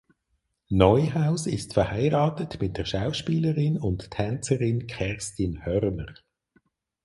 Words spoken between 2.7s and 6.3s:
der Schauspielerin und Tänzerin Kerstin Hörner.